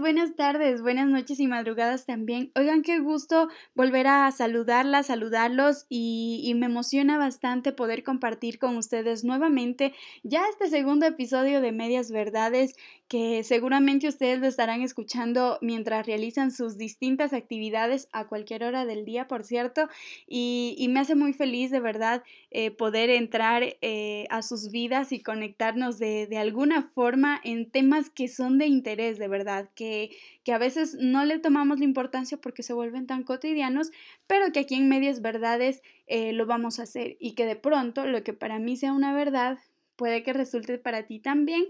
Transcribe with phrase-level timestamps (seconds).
[0.00, 2.52] Buenas tardes, buenas noches y madrugadas también.
[2.54, 9.24] Oigan, qué gusto volver a saludarlas, saludarlos y, me emociona bastante poder compartir con ustedes
[9.24, 12.76] nuevamente ya este segundo episodio de Medias Verdades
[13.12, 19.04] que seguramente ustedes lo estarán escuchando mientras realizan sus distintas actividades a cualquier hora del
[19.04, 19.88] día, por cierto,
[20.26, 25.22] y, me hace muy feliz de verdad eh, poder entrar eh, a sus vidas y
[25.22, 30.10] conectarnos de, alguna forma en temas que son de interés, de verdad, que,
[30.44, 33.90] que a veces no le tomamos la importancia porque se vuelven tan cotidianos,
[34.26, 38.06] pero que aquí en Medias Verdades eh, lo vamos a hacer y que de pronto
[38.06, 39.58] lo que para mí sea una verdad
[39.96, 41.64] puede que resulte para ti también,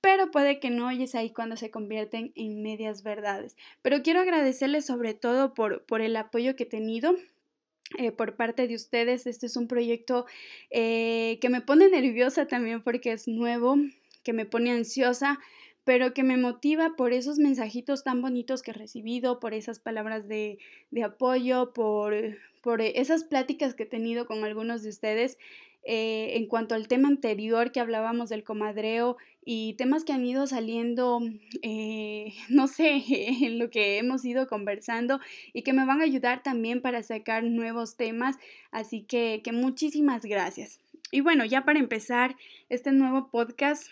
[0.00, 3.56] pero puede que no oyes ahí cuando se convierten en medias verdades.
[3.82, 7.14] Pero quiero agradecerles sobre todo por, por el apoyo que he tenido.
[7.96, 10.26] Eh, por parte de ustedes, este es un proyecto
[10.70, 13.76] eh, que me pone nerviosa también porque es nuevo,
[14.22, 15.38] que me pone ansiosa,
[15.88, 20.28] pero que me motiva por esos mensajitos tan bonitos que he recibido, por esas palabras
[20.28, 20.58] de,
[21.02, 22.14] apoyo, por,
[22.60, 25.38] por esas pláticas que he tenido con algunos de ustedes
[25.84, 30.46] eh, en cuanto al tema anterior que hablábamos del comadreo y temas que han ido
[30.46, 31.20] saliendo,
[31.62, 35.20] eh, no sé, en lo que hemos ido conversando
[35.54, 38.36] y que me van a ayudar también para sacar nuevos temas.
[38.72, 40.80] Así que, que muchísimas gracias.
[41.10, 42.36] Y bueno, ya para empezar
[42.68, 43.88] este nuevo podcast,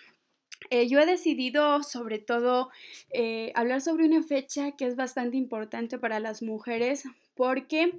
[0.71, 2.71] eh, yo he decidido sobre todo
[3.11, 7.05] eh, hablar sobre una fecha que es bastante importante para las mujeres
[7.35, 7.93] porque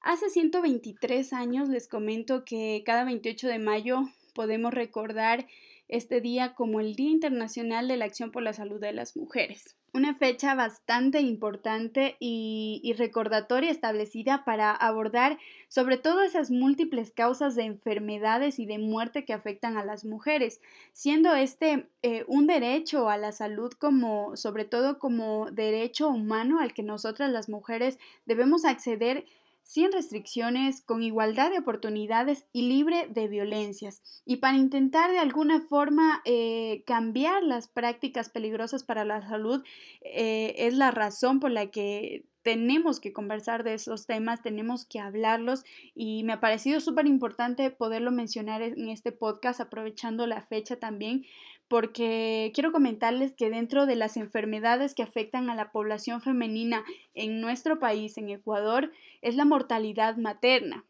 [0.00, 5.46] Hace 123 años les comento que cada 28 de mayo podemos recordar
[5.88, 9.76] este día como el Día Internacional de la Acción por la Salud de las Mujeres.
[9.94, 17.54] Una fecha bastante importante y, y, recordatoria establecida para abordar sobre todo esas múltiples causas
[17.54, 20.60] de enfermedades y de muerte que afectan a las mujeres,
[20.92, 26.74] siendo este eh, un derecho a la salud como sobre todo como derecho humano al
[26.74, 29.24] que nosotras las mujeres debemos acceder
[29.68, 34.00] sin restricciones, con igualdad de oportunidades y libre de violencias.
[34.24, 39.62] Y para intentar de alguna forma eh, cambiar las prácticas peligrosas para la salud,
[40.00, 45.00] eh, es la razón por la que tenemos que conversar de esos temas, tenemos que
[45.00, 45.64] hablarlos
[45.94, 51.26] y me ha parecido súper importante poderlo mencionar en este podcast aprovechando la fecha también
[51.68, 56.84] porque quiero comentarles que dentro de las enfermedades que afectan a la población femenina
[57.14, 58.90] en nuestro país, en Ecuador,
[59.20, 60.84] es la mortalidad materna.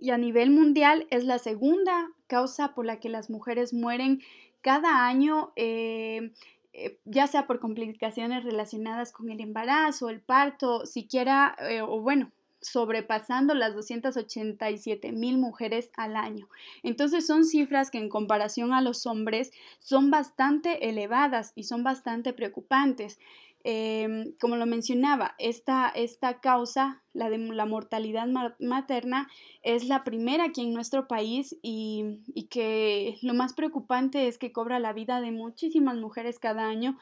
[0.00, 4.20] Y a nivel mundial es la segunda causa por la que las mujeres mueren
[4.60, 6.32] cada año, eh,
[6.72, 12.30] eh, ya sea por complicaciones relacionadas con el embarazo, el parto, siquiera, eh, o bueno,
[12.60, 16.48] sobrepasando las 287 mil mujeres al año.
[16.82, 22.32] Entonces son cifras que en comparación a los hombres son bastante elevadas y son bastante
[22.32, 23.18] preocupantes.
[23.62, 28.26] Em, como lo mencionaba, esta, esta causa, la de la mortalidad
[28.58, 29.28] materna,
[29.62, 34.52] es la primera aquí en nuestro país y, y que lo más preocupante es que
[34.52, 36.98] cobra la vida de muchísimas mujeres cada año,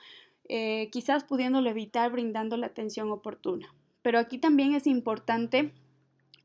[0.48, 3.72] eh, quizás pudiéndolo evitar brindando la atención oportuna
[4.08, 5.74] pero aquí también es importante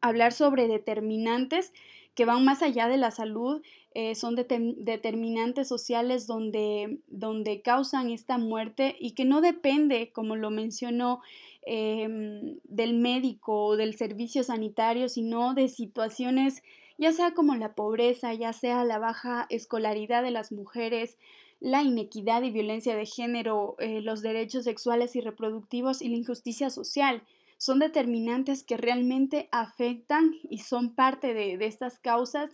[0.01, 1.71] hablar sobre determinantes
[2.13, 3.61] que van más allá de la salud,
[3.93, 10.49] eh, son determinantes sociales donde, donde causan esta muerte y que no depende, como lo
[10.49, 11.21] mencionó,
[11.65, 16.63] em, del médico o del servicio sanitario, sino de situaciones
[16.97, 21.17] ya sea como la pobreza, ya sea la baja escolaridad de las mujeres,
[21.61, 26.69] la inequidad y violencia de género, eh, los derechos sexuales y reproductivos y la injusticia
[26.69, 27.23] social
[27.57, 32.51] son determinantes que realmente afectan y son parte de, estas causas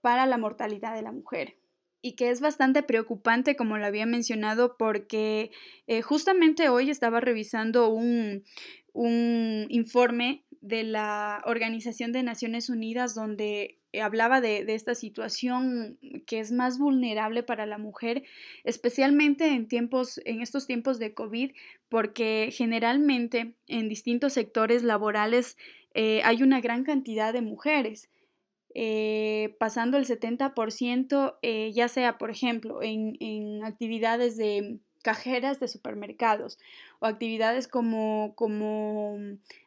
[0.00, 1.56] para la mortalidad de la mujer.
[2.00, 5.50] Y que es bastante preocupante, como lo había mencionado, porque
[5.86, 8.44] eh, justamente hoy estaba revisando un,
[8.92, 16.52] un, informe de la Organización de Naciones Unidas donde hablaba de, esta situación que es
[16.52, 18.24] más vulnerable para la mujer,
[18.64, 21.52] especialmente en tiempos, en estos tiempos de COVID,
[21.88, 25.56] porque generalmente en distintos sectores laborales
[25.94, 28.10] eh, hay una gran cantidad de mujeres.
[28.74, 31.38] Eh, pasando el 70%,
[31.72, 36.58] ya sea, por ejemplo, en, en actividades de cajeras de supermercados
[36.98, 39.16] o actividades como, como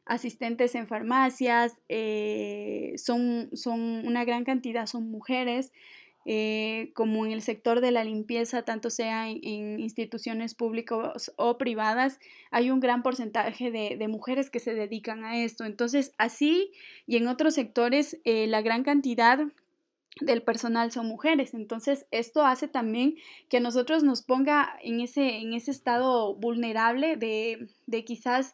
[0.05, 5.73] asistentes en farmacias, eh, son, son una gran cantidad, son mujeres.
[6.25, 12.19] Eh, como en el sector de la limpieza, tanto sea en, instituciones públicas o privadas,
[12.51, 15.65] hay un gran porcentaje de, mujeres que se dedican a esto.
[15.65, 16.69] Entonces, así
[17.07, 19.39] y en otros sectores, eh, la gran cantidad
[20.19, 21.53] del personal son mujeres.
[21.53, 23.15] Entonces, esto hace también
[23.49, 28.53] que a nosotros nos ponga en ese, en ese estado vulnerable de, de quizás,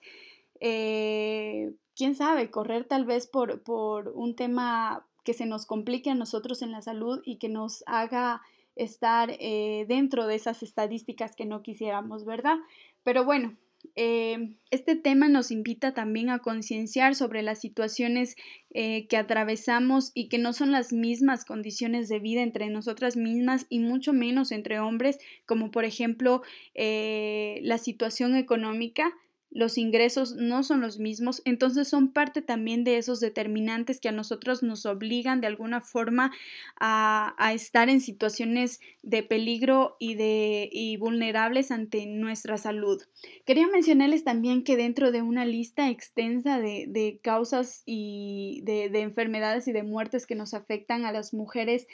[0.60, 6.16] eh, quién sabe, correr tal vez por, por un tema que se nos complique a
[6.16, 8.42] nosotros en la salud y que nos haga
[8.76, 12.58] estar eh, dentro de esas estadísticas que no quisiéramos, ¿verdad?
[13.04, 13.58] Pero bueno,
[14.00, 18.36] eh, este tema nos invita también a concienciar sobre las situaciones
[18.70, 23.66] eh, que atravesamos y que no son las mismas condiciones de vida entre nosotras mismas
[23.70, 25.18] y mucho menos entre hombres,
[25.48, 26.44] como por ejemplo
[26.76, 29.16] eh, la situación económica
[29.50, 34.12] los ingresos no son los mismos, entonces son parte también de esos determinantes que a
[34.12, 36.32] nosotros nos obligan de alguna forma
[36.80, 43.02] a, estar en situaciones de peligro y, de, y vulnerables ante nuestra salud.
[43.46, 49.68] Quería mencionarles también que dentro de una lista extensa de, causas y de, de enfermedades
[49.68, 51.88] y de muertes que nos afectan a las mujeres,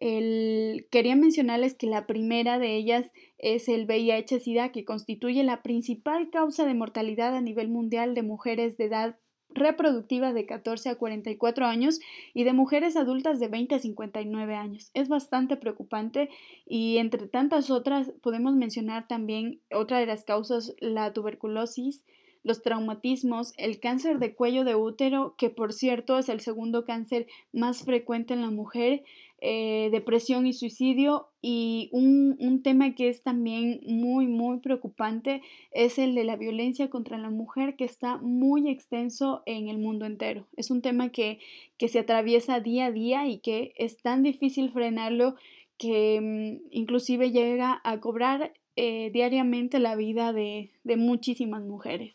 [0.00, 6.30] el, quería mencionarles que la primera de ellas es el VIH-Sida, que constituye la principal
[6.30, 9.16] causa de mortalidad a nivel mundial de mujeres de edad
[9.52, 12.00] reproductiva de 14 a 44 años
[12.34, 14.90] y de mujeres adultas de 20 a 59 años.
[14.94, 16.30] Es bastante preocupante
[16.66, 22.04] y entre tantas otras podemos mencionar también otra de las causas, la tuberculosis,
[22.42, 27.26] los traumatismos, el cáncer de cuello de útero, que por cierto es el segundo cáncer
[27.52, 29.02] más frecuente en la mujer,
[29.40, 31.28] eh, depresión y suicidio.
[31.42, 35.40] Y un, un, tema que es también muy, muy preocupante
[35.72, 40.04] es el de la violencia contra la mujer, que está muy extenso en el mundo
[40.04, 40.46] entero.
[40.56, 41.38] Es un tema que,
[41.78, 45.36] que se atraviesa día a día y que es tan difícil frenarlo
[45.78, 52.14] que mm, inclusive llega a cobrar eh, diariamente la vida de, de muchísimas mujeres.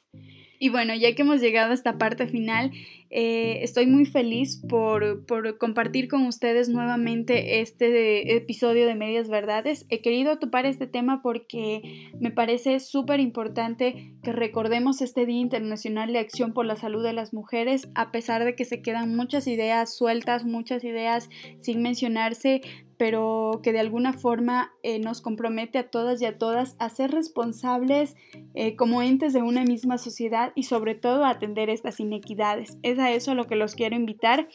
[0.60, 2.72] Y bueno, ya que hemos llegado a esta parte final,
[3.18, 5.26] eh, estoy muy feliz por,
[5.58, 9.86] compartir con ustedes nuevamente este episodio de Medias Verdades.
[9.88, 16.12] He querido topar este tema porque me parece súper importante que recordemos este Día Internacional
[16.12, 19.48] de Acción por la Salud de las Mujeres, a pesar de que se quedan muchas
[19.48, 21.30] ideas sueltas, muchas ideas
[21.62, 22.60] sin mencionarse
[22.98, 27.12] pero que de alguna forma eh, nos compromete a todas y a todas a ser
[27.12, 28.16] responsables
[28.54, 32.78] eh, como entes de una misma sociedad y sobre todo a atender estas inequidades.
[32.84, 34.48] Es a eso a lo que los quiero invitar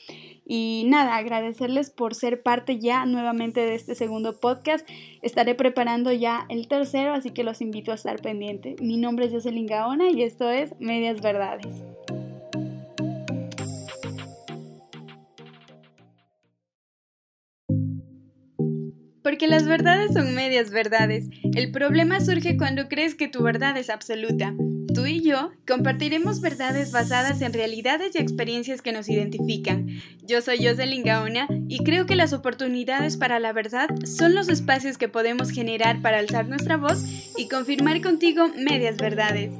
[0.52, 4.84] y nada, agradecerles por ser parte ya nuevamente de este segundo podcast.
[5.22, 8.74] Estaré preparando ya el tercero, así que los invito a estar pendiente.
[8.80, 11.84] Mi nombre es Jocelyn Gaona y esto es Medias Verdades.
[19.22, 21.28] Porque las verdades son medias verdades.
[21.54, 24.52] El problema surge cuando crees que tu verdad es absoluta.
[24.94, 29.88] Tú y yo compartiremos verdades basadas en realidades y experiencias que nos identifican.
[30.26, 34.98] Yo soy Jocelyn Gaona y creo que las oportunidades para la verdad son los espacios
[34.98, 37.04] que podemos generar para alzar nuestra voz
[37.36, 39.52] y confirmar contigo medias verdades.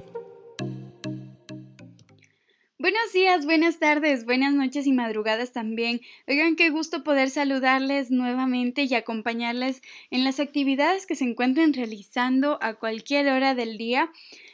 [2.82, 6.00] Buenos días, buenas tardes, buenas noches y madrugadas también.
[6.26, 12.58] Oigan, qué gusto poder saludarles nuevamente y acompañarles en las actividades que se encuentren realizando
[12.62, 14.10] a cualquier hora del día.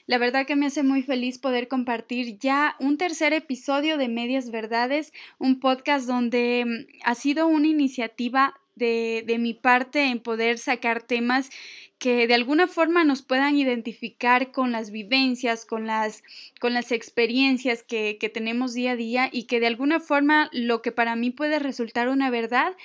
[0.07, 4.53] La verdad que me hace muy feliz poder compartir ya un tercer episodio de Medias
[4.53, 10.59] Verdades, un podcast donde mm, ha sido una iniciativa de, de mi parte en poder
[10.59, 11.51] sacar temas
[11.99, 16.23] que de alguna forma nos puedan identificar con las vivencias, con las,
[16.61, 20.83] con las experiencias que, que tenemos día a día y que de alguna forma lo
[20.83, 22.77] que para mí puede resultar una verdad,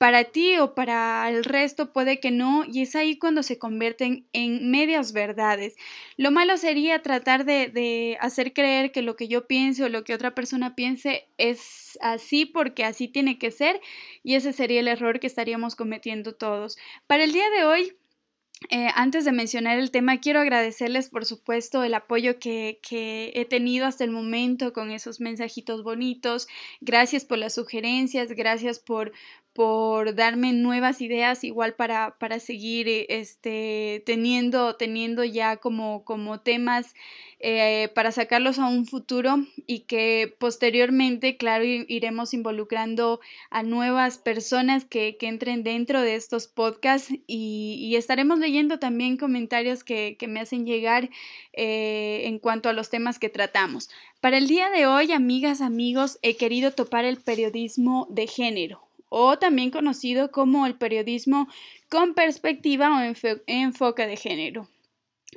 [0.00, 4.26] para ti o para el resto puede que no, y es ahí cuando se convierten
[4.32, 5.76] en medias verdades.
[6.16, 10.14] Lo malo sería tratar de, hacer creer que lo que yo piense o lo que
[10.14, 13.78] otra persona piense es así porque así tiene que ser,
[14.22, 16.78] y ese sería el error que estaríamos cometiendo todos.
[17.06, 17.92] Para el día de hoy
[18.68, 22.78] eh, antes de mencionar el tema, quiero agradecerles, por supuesto, el apoyo que,
[23.34, 26.46] he tenido hasta el momento con esos mensajitos bonitos.
[26.80, 29.12] Gracias por las sugerencias, gracias por,
[29.60, 36.40] por darme nuevas ideas igual para, para seguir eh, este, teniendo, teniendo ya como, como
[36.40, 36.94] temas
[37.40, 39.36] eh, para sacarlos a un futuro
[39.66, 46.46] y que posteriormente, claro, iremos involucrando a nuevas personas que, que entren dentro de estos
[46.46, 51.10] podcasts y, estaremos leyendo también comentarios que, que me hacen llegar
[51.52, 53.90] eh, en cuanto a los temas que tratamos.
[54.22, 59.38] Para el día de hoy, amigas, amigos, he querido topar el periodismo de género o
[59.38, 61.48] también conocido como el periodismo
[61.90, 63.14] con perspectiva o
[63.46, 64.68] enfoque de género.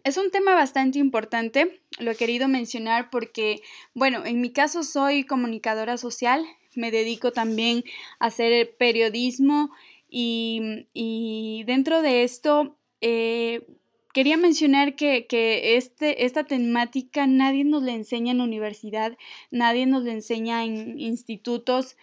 [0.04, 3.62] Es un tema bastante importante, lo he querido mencionar porque,
[3.94, 6.44] bueno, en mi caso soy comunicadora social,
[6.76, 7.84] me dedico también
[8.20, 9.72] a hacer periodismo
[10.10, 13.66] y, dentro de esto eh,
[14.14, 19.18] quería mencionar que, que este, esta temática nadie nos la enseña en la universidad,
[19.52, 21.98] nadie nos la enseña en institutos,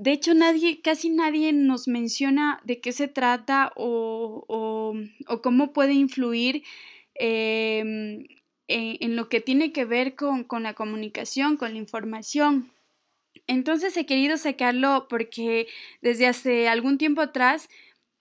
[0.00, 4.94] de hecho, nadie, casi nadie nos menciona de qué se trata o,
[5.42, 6.62] cómo puede influir
[7.16, 8.24] em,
[8.66, 12.72] en, lo que tiene que ver con, la comunicación, con la información.
[13.46, 15.66] Entonces he querido sacarlo porque
[16.00, 17.68] desde hace algún tiempo atrás,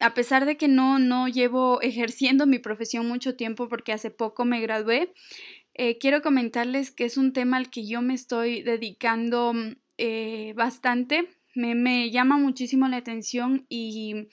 [0.02, 4.44] a pesar de que no, no llevo ejerciendo mi profesión mucho tiempo porque hace poco
[4.44, 5.14] me gradué,
[5.76, 9.54] eh, quiero comentarles que es un tema al que yo me estoy dedicando
[9.98, 14.28] eh, bastante me, llama muchísimo la atención y,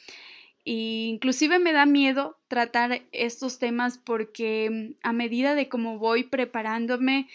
[0.65, 7.29] inclusive me da miedo tratar estos temas porque a medida de cómo voy preparándome,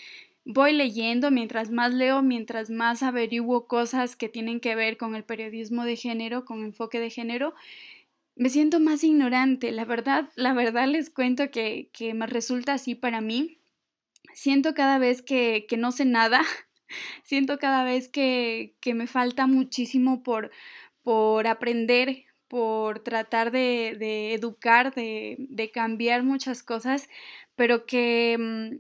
[0.43, 5.23] voy leyendo, mientras más leo, mientras más averiguo cosas que tienen que ver con el
[5.23, 7.53] periodismo de género, con enfoque de género,
[8.35, 9.71] me siento más ignorante.
[9.71, 13.59] La verdad, la verdad les cuento que, me resulta así para mí.
[14.33, 16.41] Siento cada vez que, que no sé nada,
[17.23, 20.51] Siento cada vez que, que me falta muchísimo por,
[21.03, 27.07] por aprender, por tratar de, de educar, de, cambiar muchas cosas,
[27.55, 28.75] pero que, mm,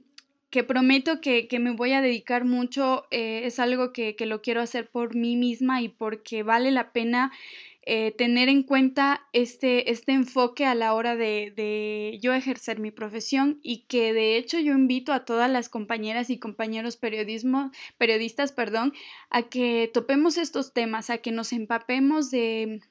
[0.49, 4.41] que prometo que, que, me voy a dedicar mucho, eh, es algo que, que, lo
[4.41, 7.31] quiero hacer por mí misma y porque vale la pena
[7.83, 12.91] eh, tener en cuenta este, este enfoque a la hora de, de, yo ejercer mi
[12.91, 18.51] profesión y que de hecho yo invito a todas las compañeras y compañeros periodismo, periodistas
[18.51, 18.93] perdón,
[19.31, 22.81] a que topemos estos temas, a que nos empapemos de,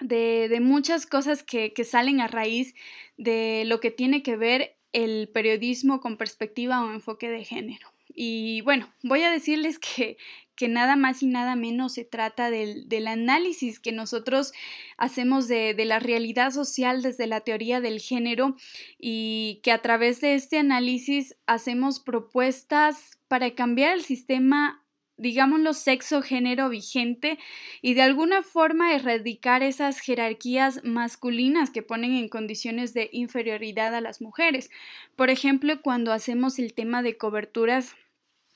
[0.00, 2.74] de, de muchas cosas que, que salen a raíz
[3.18, 7.93] de lo que tiene que ver el periodismo con perspectiva o enfoque de género.
[8.14, 10.16] Y bueno, voy a decirles que,
[10.56, 14.52] que nada más y nada menos se trata del, del análisis que nosotros
[14.96, 18.56] hacemos de, de, la realidad social desde la teoría del género
[18.98, 24.84] y que a través de este análisis hacemos propuestas para cambiar el sistema
[25.16, 27.38] digámoslo, sexo-género vigente
[27.82, 34.00] y de alguna forma erradicar esas jerarquías masculinas que ponen en condiciones de inferioridad a
[34.00, 34.70] las mujeres.
[35.14, 37.94] Por ejemplo, cuando hacemos el tema de coberturas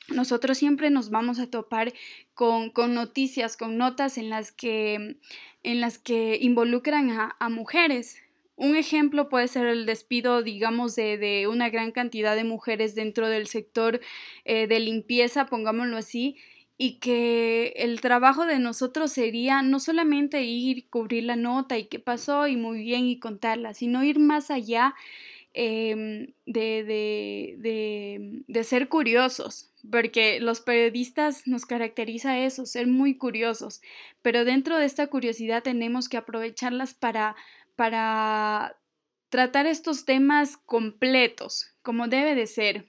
[0.09, 1.93] nosotros siempre nos vamos a topar
[2.35, 5.17] con, con, noticias, con notas en las que,
[5.63, 8.17] en las que involucran a, a mujeres.
[8.57, 13.29] Un ejemplo puede ser el despido, digamos, de, de, una gran cantidad de mujeres dentro
[13.29, 14.01] del sector
[14.45, 16.37] eh, de limpieza, pongámoslo así,
[16.77, 21.99] y que el trabajo de nosotros sería no solamente ir, cubrir la nota y qué
[21.99, 24.95] pasó y muy bien y contarla, sino ir más allá
[25.55, 33.81] Em, de, de, de, ser curiosos, porque los periodistas nos caracteriza eso, ser muy curiosos,
[34.23, 37.35] pero dentro de esta curiosidad tenemos que aprovecharlas para,
[37.77, 38.77] para
[39.31, 42.87] tratar estos temas completos, como debe de ser.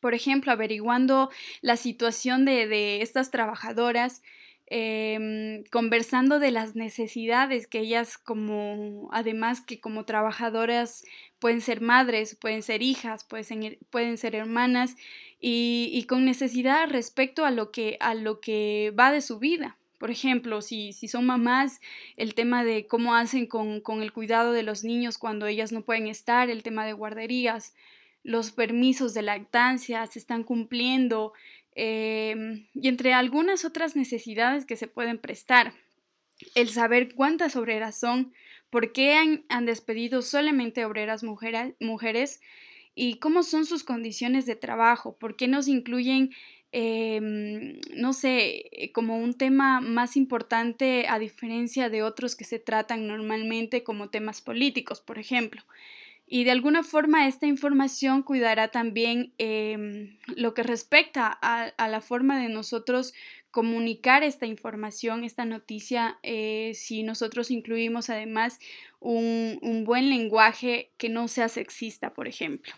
[0.00, 1.30] Por ejemplo, averiguando
[1.62, 4.22] la situación de, de estas trabajadoras,
[4.72, 11.04] Em, conversando de las necesidades que ellas como, además que como trabajadoras
[11.40, 14.94] pueden ser madres, pueden ser hijas, pueden ser, hermanas
[15.40, 19.76] y, y, con necesidad respecto a lo que, a lo que va de su vida.
[19.98, 21.80] Por ejemplo, si, si son mamás,
[22.16, 25.82] el tema de cómo hacen con, con el cuidado de los niños cuando ellas no
[25.82, 27.74] pueden estar, el tema de guarderías,
[28.22, 31.32] los permisos de lactancia se están cumpliendo,
[31.74, 35.72] Em, y entre algunas otras necesidades que se pueden prestar.
[36.54, 38.32] El saber cuántas obreras son,
[38.70, 42.40] por qué han, despedido solamente obreras mujeres
[42.94, 46.30] y cómo son sus condiciones de trabajo, por qué nos incluyen,
[46.72, 53.06] em, no sé, como un tema más importante a diferencia de otros que se tratan
[53.06, 55.62] normalmente como temas políticos, por ejemplo.
[56.32, 62.40] Y de alguna forma esta información cuidará también em, lo que respecta a, la forma
[62.40, 63.14] de nosotros
[63.50, 68.60] comunicar esta información, esta noticia, eh, si nosotros incluimos además
[69.00, 72.72] un, buen lenguaje que no sea sexista, por ejemplo.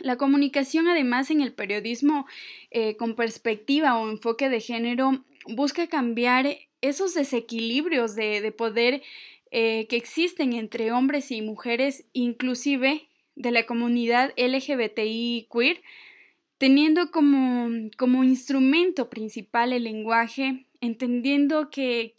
[0.00, 2.26] La comunicación, además, en el periodismo
[2.70, 9.02] eh, con perspectiva o enfoque de género busca cambiar esos desequilibrios de, poder
[9.58, 15.80] eh, que existen entre hombres y mujeres, inclusive de la comunidad LGBTI queer,
[16.58, 22.12] teniendo como, como instrumento principal el lenguaje, entendiendo que,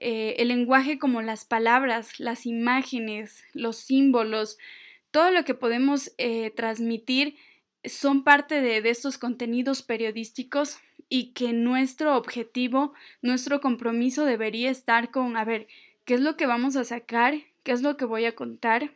[0.00, 4.56] eh, el lenguaje como las palabras, las imágenes, los símbolos,
[5.10, 7.36] todo lo que podemos eh, transmitir
[7.84, 10.78] son parte de, de estos contenidos periodísticos
[11.10, 15.66] y que nuestro objetivo, nuestro compromiso debería estar con, a ver,
[16.10, 17.34] ¿qué es lo que vamos a sacar?
[17.62, 18.90] ¿Qué es lo que voy a contar?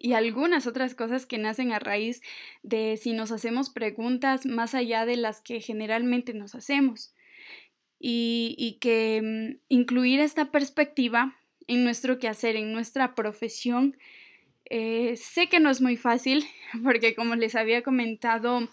[0.00, 2.22] y algunas otras cosas que nacen a raíz
[2.64, 7.14] de si nos hacemos preguntas más allá de las que generalmente nos hacemos.
[8.00, 11.36] Y, que mm, incluir esta perspectiva
[11.68, 13.96] en nuestro quehacer, en nuestra profesión,
[14.64, 16.44] eh, sé que no es muy fácil,
[16.82, 18.68] porque como les había comentado,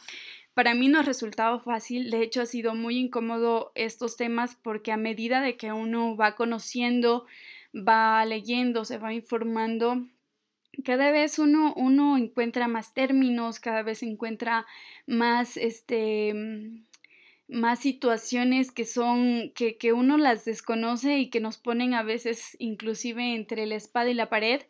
[0.54, 4.92] para mí no ha resultado fácil, de hecho ha sido muy incómodo estos temas porque
[4.92, 7.26] a medida de que uno va conociendo,
[7.74, 10.06] va leyendo, se va informando,
[10.84, 14.66] cada vez uno, uno encuentra más términos, cada vez encuentra
[15.06, 16.86] más, este, mm,
[17.50, 22.56] más situaciones que son, que, que uno las desconoce y que nos ponen a veces
[22.60, 24.62] inclusive entre la espada y la pared.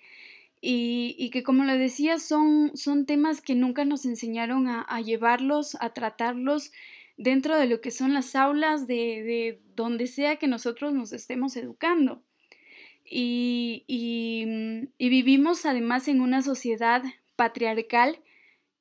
[0.62, 5.75] Y, y, que como lo decía son, son temas que nunca nos enseñaron a, llevarlos,
[5.82, 6.72] a tratarlos
[7.18, 11.58] dentro de lo que son las aulas de, de donde sea que nosotros nos estemos
[11.58, 12.22] educando.
[13.12, 17.03] Mm, y, vivimos además en una sociedad
[17.36, 18.20] patriarcal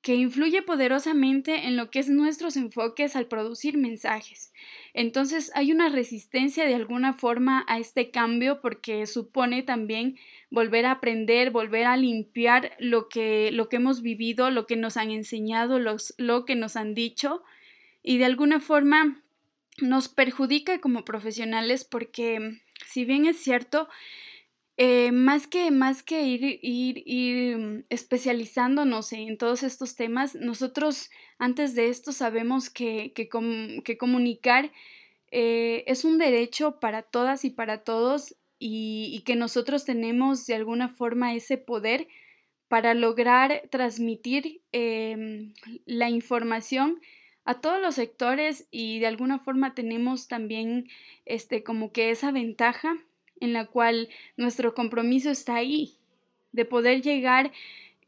[0.03, 4.53] que influye poderosamente en lo que es nuestros enfoques al producir mensajes.
[4.95, 10.17] Entonces hay una resistencia de alguna forma a este cambio porque supone también
[10.51, 14.97] volver a aprender, volver a limpiar lo que, lo que hemos vivido, lo que nos
[14.97, 17.43] han enseñado, los, lo que nos han dicho.
[18.03, 19.23] Y de alguna forma
[19.81, 23.89] nos perjudica como profesionales porque si bien es cierto,
[24.77, 31.11] eh, más que, más que ir, ir, ir mm, especializándonos en todos estos temas, nosotros
[31.39, 33.29] antes de esto sabemos que, que,
[33.85, 34.73] que comunicar
[35.31, 40.89] eh, es un derecho para todas y para todos y, que nosotros tenemos de alguna
[40.91, 42.07] forma ese poder
[42.69, 45.55] para lograr transmitir em,
[45.87, 47.01] la información
[47.45, 50.89] a todos los sectores y de alguna forma tenemos también
[51.25, 52.97] este como que esa ventaja
[53.41, 55.95] en la cual nuestro compromiso está ahí
[56.53, 57.53] de poder llegar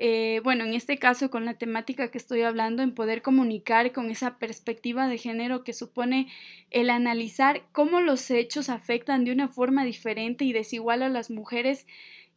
[0.04, 4.10] eh, bueno, en este caso con la temática que estoy hablando, en poder comunicar con
[4.10, 6.26] esa perspectiva de género que supone
[6.72, 11.86] el analizar cómo los hechos afectan de una forma diferente y desigual a las mujeres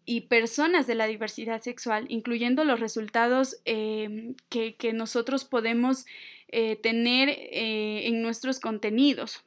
[0.06, 6.06] y personas de la diversidad sexual, incluyendo los resultados eh, que, nosotros podemos
[6.50, 9.44] eh, tener en nuestros contenidos.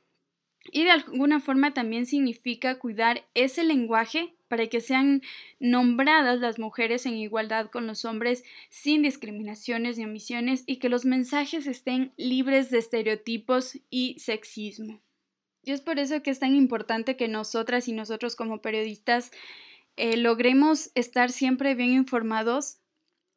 [0.72, 5.22] Y de alguna forma también significa cuidar ese lenguaje para que sean
[5.60, 11.04] nombradas las mujeres en igualdad con los hombres sin discriminaciones ni omisiones y que los
[11.04, 15.00] mensajes estén libres de estereotipos y sexismo.
[15.62, 19.30] Y es por eso que es tan importante que nosotras y nosotros como periodistas
[19.96, 22.78] eh, logremos estar siempre bien informados,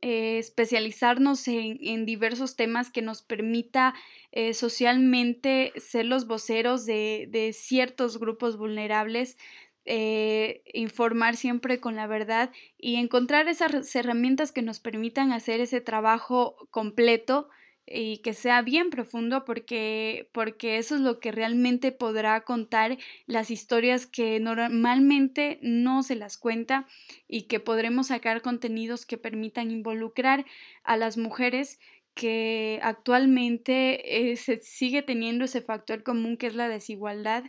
[0.02, 3.96] eh, especializarnos en, diversos temas que nos permita
[4.32, 9.38] eh, socialmente ser los voceros de, ciertos grupos vulnerables,
[9.86, 16.56] informar siempre con la verdad y encontrar esas herramientas que nos permitan hacer ese trabajo
[16.70, 17.50] completo
[17.94, 23.52] y que sea bien profundo porque, porque eso es lo que realmente podrá contar las
[23.52, 26.88] historias que normalmente no se las cuenta
[27.28, 30.46] y que podremos sacar contenidos que permitan involucrar
[30.84, 31.80] a las mujeres
[32.14, 37.46] que actualmente eh, se sigue teniendo ese factor común que es la desigualdad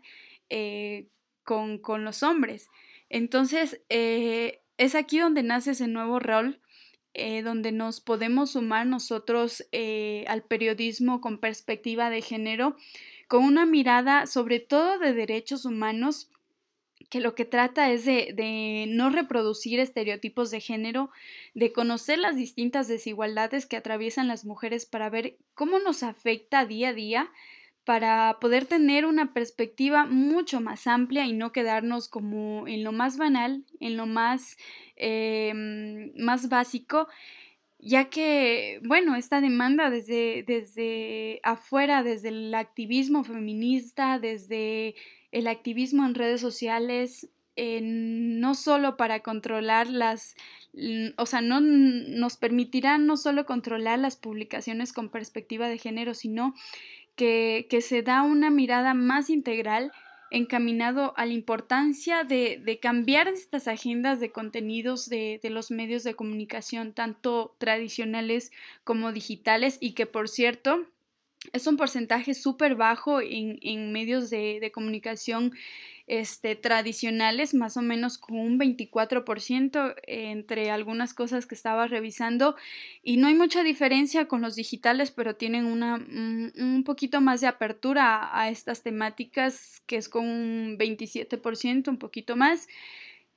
[0.51, 1.09] eh,
[1.44, 2.68] con, con, los hombres.
[3.09, 6.61] Entonces, eh, es aquí donde nace ese nuevo rol
[7.14, 12.74] eh, donde nos podemos sumar nosotros eh, al periodismo con perspectiva de género,
[13.28, 16.31] con una mirada sobre todo de derechos humanos
[17.11, 21.11] que lo que trata es de, de, no reproducir estereotipos de género,
[21.52, 26.90] de conocer las distintas desigualdades que atraviesan las mujeres para ver cómo nos afecta día
[26.90, 27.31] a día
[27.85, 33.16] para poder tener una perspectiva mucho más amplia y no quedarnos como en lo más
[33.16, 34.57] banal, en lo más,
[34.97, 37.09] em, más básico
[37.85, 44.95] ya que, bueno, esta demanda desde, desde afuera, desde el activismo feminista, desde
[45.33, 50.37] el activismo en redes sociales, no solo para controlar las,
[51.16, 56.55] o sea, no nos permitirá no solo controlar las publicaciones con perspectiva de género, sino
[57.16, 59.92] que, se da una mirada más integral
[60.31, 66.92] encaminado a la importancia de, cambiar estas agendas de contenidos de, los medios de comunicación,
[66.92, 68.51] tanto tradicionales
[68.85, 70.87] como digitales, y que por cierto
[71.52, 75.52] es un porcentaje súper bajo en, medios de, de comunicación
[76.07, 82.57] este, tradicionales, más o menos con un 24% entre algunas cosas que estaba revisando.
[83.02, 87.40] Y no hay mucha diferencia con los digitales, pero tienen una, mm, un poquito más
[87.40, 92.68] de apertura a estas temáticas, que es con un 27%, un poquito más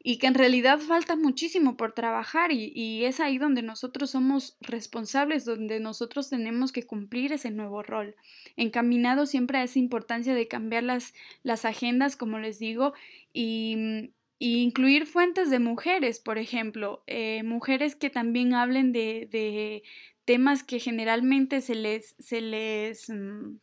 [0.08, 5.46] y que en realidad falta muchísimo por trabajar y, es ahí donde nosotros somos responsables,
[5.46, 8.16] donde nosotros tenemos que cumplir ese nuevo rol,
[8.56, 12.94] encaminado siempre a esa importancia de cambiar las, las agendas, como les digo,
[13.34, 19.82] y, incluir fuentes de mujeres, por ejemplo, eh, mujeres que también hablen de, de,
[20.24, 23.56] temas que generalmente se les, se les mm,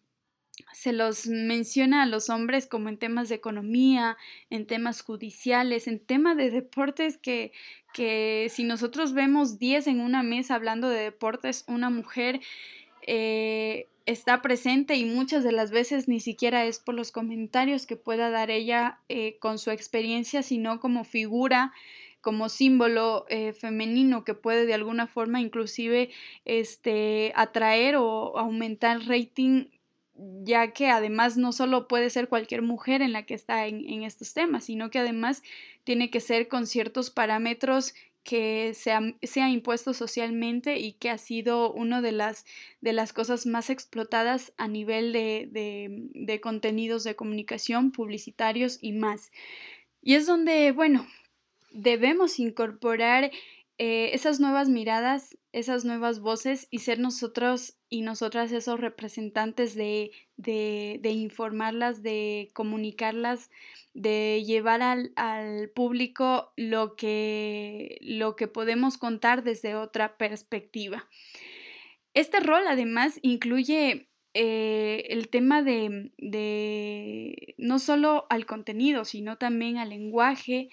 [0.72, 4.16] se los menciona a los hombres como en temas de economía,
[4.50, 7.52] en temas judiciales, en temas de deportes que,
[7.92, 12.40] que si nosotros vemos 10 en una mesa hablando de deportes, una mujer
[13.06, 17.96] eh, está presente y muchas de las veces ni siquiera es por los comentarios que
[17.96, 21.72] pueda dar ella eh, con su experiencia, sino como figura
[22.20, 26.10] como símbolo eh, femenino que puede de alguna forma inclusive
[26.44, 29.66] este, atraer o aumentar el rating
[30.14, 34.34] ya que además no solo puede ser cualquier mujer en la que está en, estos
[34.34, 35.42] temas, sino que además
[35.84, 41.72] tiene que ser con ciertos parámetros que se ha, impuesto socialmente y que ha sido
[41.72, 42.44] una de las,
[42.80, 45.48] de las cosas más explotadas a nivel de,
[46.14, 49.32] de contenidos de comunicación, publicitarios y más.
[50.02, 51.06] Y es donde, bueno,
[51.72, 53.32] debemos incorporar
[53.84, 60.12] eh, esas nuevas miradas, esas nuevas voces y ser nosotros y nosotras esos representantes de,
[60.36, 63.50] de, informarlas, de comunicarlas,
[63.92, 71.08] de llevar al, al, público lo que, lo que podemos contar desde otra perspectiva.
[72.14, 79.78] Este rol además incluye eh, el tema de, de no solo al contenido, sino también
[79.78, 80.70] al lenguaje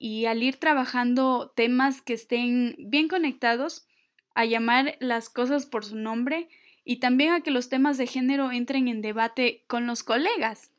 [0.00, 3.86] y al ir trabajando temas que estén bien conectados,
[4.34, 6.48] a llamar las cosas por su nombre
[6.84, 10.70] y también a que los temas de género entren en debate con los colegas,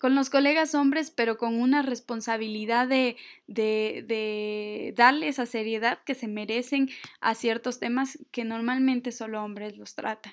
[0.00, 6.16] con los colegas hombres, pero con una responsabilidad de, de, de darle esa seriedad que
[6.16, 10.32] se merecen a ciertos temas que normalmente solo hombres los tratan.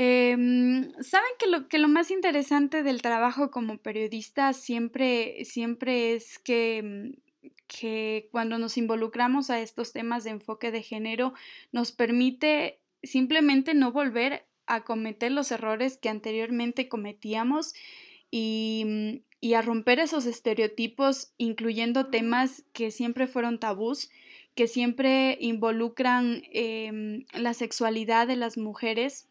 [0.00, 6.38] Em, Saben que lo, que lo más interesante del trabajo como periodista siempre, siempre es
[6.38, 7.18] que,
[7.66, 11.34] que cuando nos involucramos a estos temas de enfoque de género
[11.72, 17.74] nos permite simplemente no volver a cometer los errores que anteriormente cometíamos
[18.30, 24.10] y, mm, y a romper esos estereotipos, incluyendo temas que siempre fueron tabús,
[24.54, 29.27] que siempre involucran em, la sexualidad de las mujeres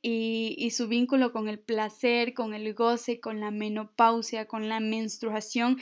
[0.00, 5.78] y, su vínculo con el placer, con el goce, con la menopausia, con la menstruación,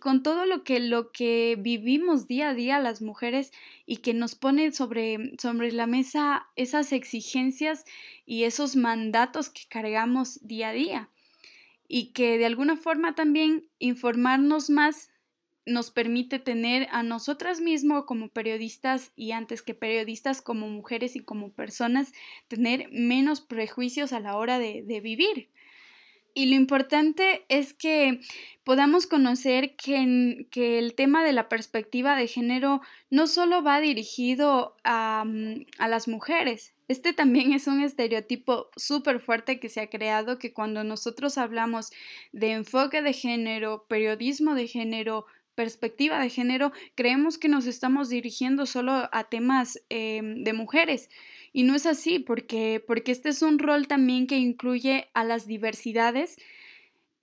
[0.00, 3.52] con todo lo que, lo que vivimos día a día las mujeres
[3.84, 7.84] y que nos pone sobre, sobre la mesa esas exigencias
[8.24, 11.08] y esos mandatos que cargamos día a día.
[11.88, 15.11] Y que de alguna forma también informarnos más
[15.66, 21.20] nos permite tener a nosotras mismos como periodistas y antes que periodistas como mujeres y
[21.20, 22.12] como personas,
[22.48, 25.50] tener menos prejuicios a la hora de, vivir.
[26.34, 28.20] Y lo importante es que
[28.64, 34.76] podamos conocer que, que, el tema de la perspectiva de género no solo va dirigido
[34.82, 36.72] a, mm, a las mujeres.
[36.88, 41.90] Este también es un estereotipo súper fuerte que se ha creado que cuando nosotros hablamos
[42.32, 48.66] de enfoque de género, periodismo de género, perspectiva de género, creemos que nos estamos dirigiendo
[48.66, 51.08] solo a temas em, de mujeres.
[51.52, 55.46] Y no es así, porque, porque este es un rol también que incluye a las
[55.46, 56.38] diversidades,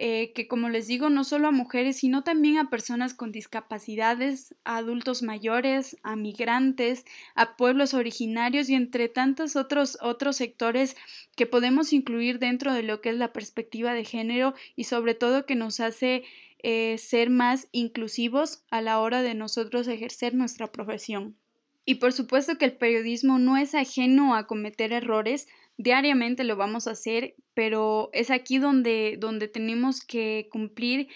[0.01, 4.55] eh, que como les digo, no solo a mujeres, sino también a personas con discapacidades,
[4.63, 7.03] a adultos mayores, a migrantes,
[7.35, 10.95] a pueblos originarios y entre tantos otros, otros sectores
[11.35, 15.45] que podemos incluir dentro de lo que es la perspectiva de género y sobre todo
[15.45, 16.23] que nos hace
[16.61, 21.37] eh, ser más inclusivos a la hora de nosotros ejercer nuestra profesión.
[21.85, 26.87] Y por supuesto que el periodismo no es ajeno a cometer errores, diariamente lo vamos
[26.87, 31.07] a hacer, pero es aquí donde, donde tenemos que cumplir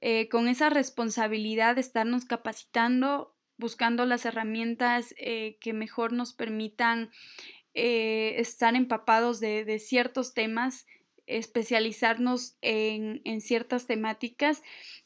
[0.00, 7.10] eh, con esa responsabilidad de estarnos capacitando, buscando las herramientas eh, que mejor nos permitan
[7.72, 10.86] estar empapados de, ciertos temas,
[11.38, 14.62] especializarnos en, ciertas temáticas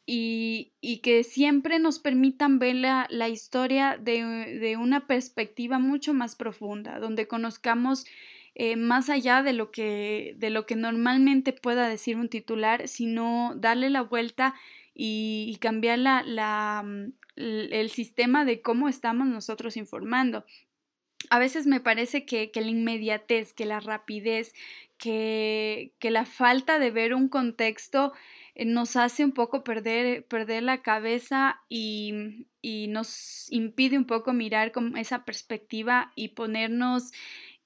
[0.06, 7.26] y, que siempre nos permitan ver la, historia de, una perspectiva mucho más profunda, donde
[7.26, 8.06] conozcamos
[8.54, 13.52] eh, más allá de lo, que, de lo que normalmente pueda decir un titular, sino
[13.56, 14.54] darle la vuelta
[14.94, 20.44] y, cambiar la, mm, el sistema de cómo estamos nosotros informando.
[21.30, 24.54] A veces me parece que, la inmediatez, que la rapidez,
[24.98, 28.12] que, que, la falta de ver un contexto
[28.54, 34.32] eh, nos hace un poco perder, perder la cabeza y, y, nos impide un poco
[34.32, 37.12] mirar con esa perspectiva y ponernos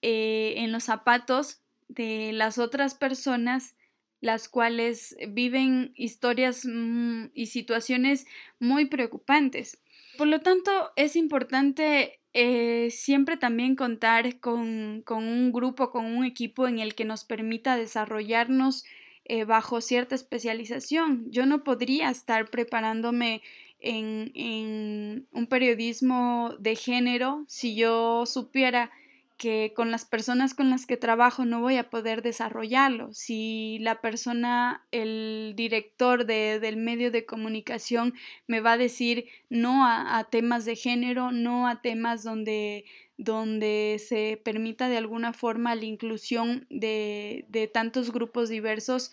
[0.02, 3.74] eh, en los zapatos de las otras personas
[4.20, 8.26] las cuales viven historias mm, y situaciones
[8.58, 9.80] muy preocupantes.
[10.16, 16.68] Por lo tanto, es importante eh, siempre también contar con, un grupo, con un equipo
[16.68, 18.84] en el que nos permita desarrollarnos
[19.24, 21.30] eh, bajo cierta especialización.
[21.30, 23.42] Yo no podría estar preparándome
[23.80, 28.90] en, en un periodismo de género si yo supiera
[29.38, 33.14] que con las personas con las que trabajo no voy a poder desarrollarlo.
[33.14, 38.14] Si la persona, el director de, del medio de comunicación
[38.48, 42.84] me va a decir no a, temas de género, no a temas donde,
[43.16, 49.12] donde se permita de alguna forma la inclusión de, de tantos grupos diversos,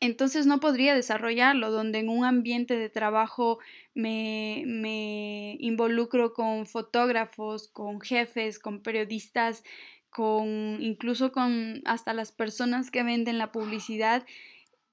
[0.00, 3.58] entonces no podría desarrollarlo, donde en un ambiente de trabajo
[3.94, 9.62] me, me involucro con fotógrafos, con jefes, con periodistas,
[10.10, 14.24] con incluso con hasta las personas que venden la publicidad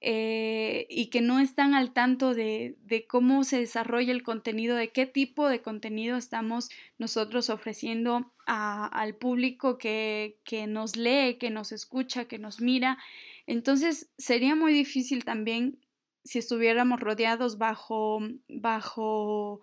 [0.06, 4.92] eh, y que no están al tanto de, de, cómo se desarrolla el contenido, de
[4.92, 11.72] qué tipo de contenido estamos nosotros ofreciendo al público que, que nos lee, que nos
[11.72, 12.98] escucha, que nos mira.
[13.48, 15.80] Entonces sería muy difícil también
[16.26, 19.62] si estuviéramos rodeados bajo, bajo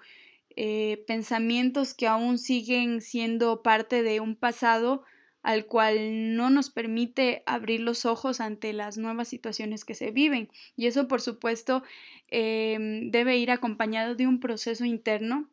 [0.57, 5.05] eh, pensamientos que aún siguen siendo parte de un pasado
[5.43, 10.51] al cual no nos permite abrir los ojos ante las nuevas situaciones que se viven.
[10.77, 11.83] Y eso, por supuesto,
[12.29, 15.49] em, debe ir acompañado de un proceso interno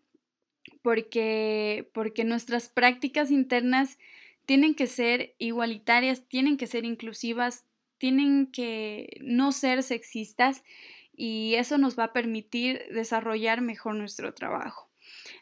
[0.81, 3.97] porque, porque nuestras prácticas internas
[4.45, 7.65] tienen que ser igualitarias, tienen que ser inclusivas,
[7.97, 10.63] tienen que no ser sexistas
[11.15, 14.86] y eso nos va a permitir desarrollar mejor nuestro trabajo.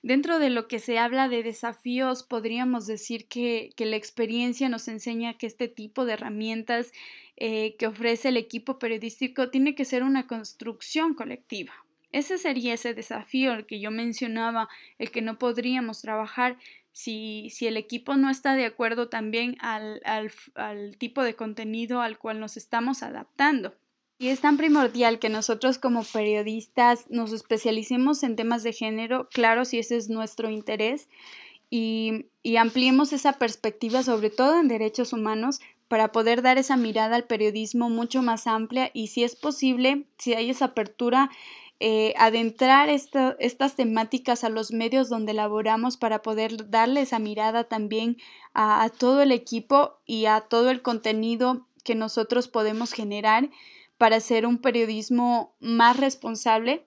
[0.03, 5.37] Dentro de lo que se habla de desafíos, podríamos decir que, la experiencia nos enseña
[5.37, 6.91] que este tipo de herramientas
[7.37, 11.73] eh, que ofrece el equipo periodístico tiene que ser una construcción colectiva.
[12.11, 14.69] Ese sería ese desafío el que yo mencionaba,
[14.99, 16.57] el que no podríamos trabajar
[16.93, 22.17] si, si el equipo no está de acuerdo también al, al, tipo de contenido al
[22.17, 23.75] cual nos estamos adaptando.
[24.17, 29.65] Y es tan primordial que nosotros como periodistas nos especialicemos en temas de género, claro,
[29.65, 31.09] si ese es nuestro interés,
[31.69, 37.15] y, y, ampliemos esa perspectiva, sobre todo en derechos humanos, para poder dar esa mirada
[37.15, 41.31] al periodismo mucho más amplia y si es posible, si hay esa apertura
[41.81, 48.15] eh, adentrar estas temáticas a los medios donde laboramos para poder darle esa mirada también
[48.53, 53.49] a, todo el equipo y a todo el contenido que nosotros podemos generar
[53.97, 56.85] para hacer un periodismo más responsable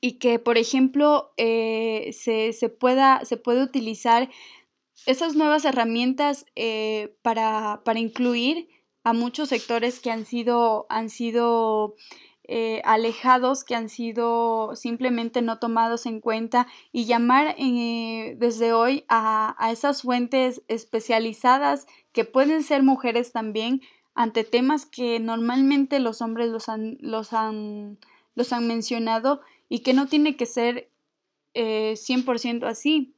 [0.00, 4.30] y que, por ejemplo, eh, se, pueda, se utilizar
[5.06, 8.68] esas nuevas herramientas eh, para, para, incluir
[9.02, 11.96] a muchos sectores que han sido, han sido
[12.46, 19.56] eh, alejados que han sido simplemente no tomados en cuenta y llamar desde hoy a,
[19.72, 23.80] esas fuentes especializadas que pueden ser mujeres también
[24.14, 27.98] ante temas que normalmente los hombres los han, los han,
[28.34, 30.88] los han mencionado y que no tiene que ser
[31.54, 33.14] 100% eh, así.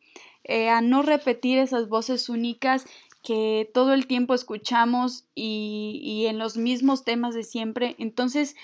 [0.71, 2.87] a no repetir esas voces únicas
[3.23, 7.97] que todo el tiempo escuchamos y, y en los mismos temas de siempre.
[7.99, 8.55] Entonces,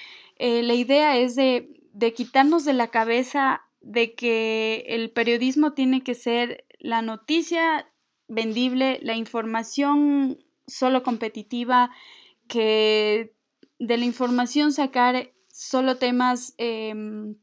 [0.44, 1.68] eh, la idea es de,
[2.16, 7.86] quitarnos de la cabeza de que el periodismo tiene que ser la noticia
[8.26, 11.92] vendible, la información solo competitiva,
[12.52, 13.34] que
[13.78, 17.36] de la información sacar solo temas em,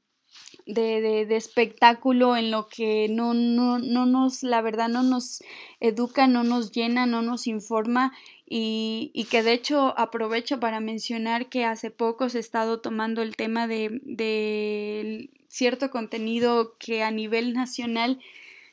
[0.68, 5.42] de, de, espectáculo en lo que no, no, no nos, la verdad, no nos
[5.80, 8.14] educa, no nos llena, no nos informa
[8.46, 13.24] y, y, que de hecho aprovecho para mencionar que hace poco se ha estado tomando
[13.24, 18.20] el tema de, de cierto contenido que a nivel nacional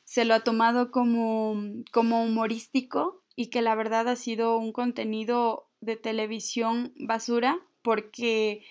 [0.05, 1.57] se lo ha tomado como,
[1.93, 8.63] como humorístico y que la verdad ha sido un contenido de televisión basura porque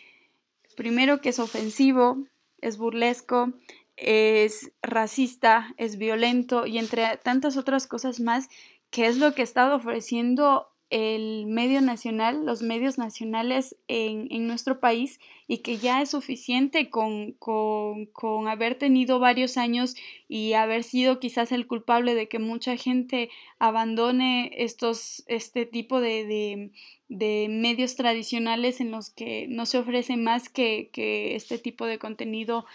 [0.76, 2.18] primero que es ofensivo,
[2.62, 3.54] es burlesco,
[3.98, 8.50] es racista, es violento y entre tantas otras cosas más
[8.90, 14.48] que es lo que ha estado ofreciendo el medio nacional, los medios nacionales en, en
[14.48, 19.98] nuestro país y que ya es suficiente con, con, con, haber tenido varios años
[20.30, 23.30] y haber sido quizás el culpable de que mucha gente
[23.60, 26.72] abandone estos, este tipo de,
[27.10, 32.00] de, medios tradicionales en los que no se ofrece más que, que este tipo de
[32.00, 32.66] contenido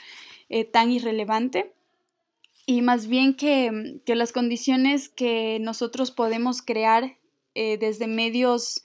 [0.51, 1.73] eh, tan irrelevante.
[2.67, 7.17] Y más bien que, que las condiciones que nosotros podemos crear
[7.55, 8.83] eh, desde medios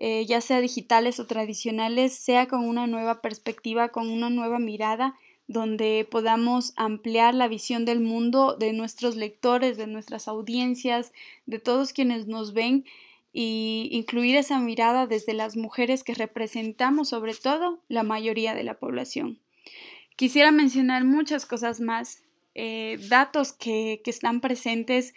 [0.00, 5.16] eh, ya sea digitales o tradicionales, sea con una nueva perspectiva, con una nueva mirada,
[5.48, 11.12] donde podamos ampliar la visión del mundo de nuestros lectores, de nuestras audiencias,
[11.46, 12.84] de todos quienes nos ven
[13.32, 18.78] y incluir esa mirada desde las mujeres que representamos sobre todo la mayoría de la
[18.78, 19.40] población.
[20.14, 22.22] Quisiera mencionar muchas cosas más,
[22.54, 25.14] eh, datos que, que están presentes,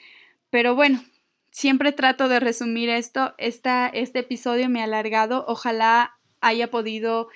[0.49, 1.04] pero bueno,
[1.52, 3.34] siempre trato de resumir esto.
[3.38, 5.46] Esta, este episodio me ha alargado.
[5.48, 7.28] Ojalá haya podido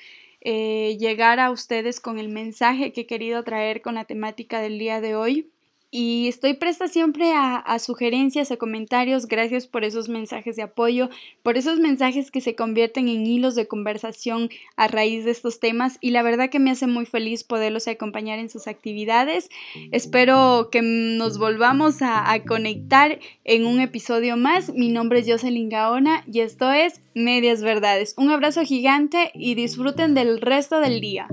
[0.42, 4.80] eh, llegar a ustedes con el mensaje que he querido traer con la temática del
[4.80, 5.52] día de hoy
[5.98, 9.28] y estoy presta siempre a, sugerencias, a comentarios.
[9.28, 11.10] Gracias por esos mensajes de apoyo,
[11.42, 15.98] por esos mensajes que se convierten en hilos de conversación a raíz de estos temas
[16.02, 19.50] y la verdad que me hace muy feliz poderlos acompañar en sus actividades.
[19.94, 24.74] Espero que nos volvamos a, a conectar en un episodio más.
[24.74, 28.16] Mi nombre es Jocelyn Gaona y esto es Medias Verdades.
[28.18, 31.30] Un abrazo gigante y disfruten del resto del día.